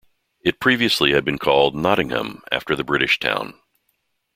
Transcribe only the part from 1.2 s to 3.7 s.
been called Nottingham after the British town.